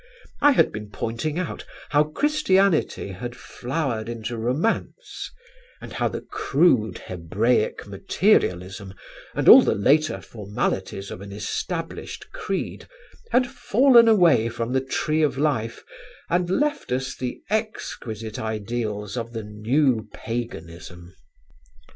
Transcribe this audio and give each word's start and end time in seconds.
I 0.41 0.53
had 0.53 0.71
been 0.71 0.89
pointing 0.89 1.37
out 1.37 1.63
how 1.89 2.05
Christianity 2.05 3.09
had 3.09 3.35
flowered 3.35 4.09
into 4.09 4.35
romance, 4.35 5.29
and 5.79 5.93
how 5.93 6.07
the 6.07 6.21
crude 6.21 6.97
Hebraic 7.05 7.85
materialism 7.85 8.95
and 9.35 9.47
all 9.47 9.61
the 9.61 9.75
later 9.75 10.19
formalities 10.19 11.11
of 11.11 11.21
an 11.21 11.31
established 11.31 12.31
creed 12.31 12.87
had 13.29 13.45
fallen 13.45 14.07
away 14.07 14.49
from 14.49 14.73
the 14.73 14.81
tree 14.81 15.21
of 15.21 15.37
life 15.37 15.83
and 16.31 16.49
left 16.49 16.91
us 16.91 17.15
the 17.15 17.39
exquisite 17.51 18.39
ideals 18.39 19.15
of 19.15 19.33
the 19.33 19.43
new 19.43 20.09
paganism.... 20.15 21.13